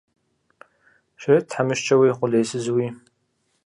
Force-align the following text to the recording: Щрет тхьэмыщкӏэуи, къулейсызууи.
Щрет 1.21 1.45
тхьэмыщкӏэуи, 1.49 2.15
къулейсызууи. 2.17 2.87